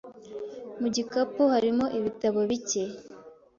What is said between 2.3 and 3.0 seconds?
bike.